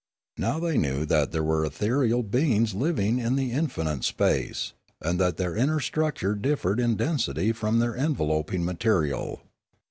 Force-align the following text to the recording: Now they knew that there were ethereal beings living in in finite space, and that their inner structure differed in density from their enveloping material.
Now 0.39 0.57
they 0.59 0.79
knew 0.79 1.05
that 1.05 1.31
there 1.31 1.43
were 1.43 1.63
ethereal 1.63 2.23
beings 2.23 2.73
living 2.73 3.19
in 3.19 3.37
in 3.37 3.67
finite 3.67 4.03
space, 4.03 4.73
and 4.99 5.19
that 5.19 5.37
their 5.37 5.55
inner 5.55 5.79
structure 5.79 6.33
differed 6.33 6.79
in 6.79 6.95
density 6.95 7.51
from 7.51 7.77
their 7.77 7.93
enveloping 7.95 8.65
material. 8.65 9.41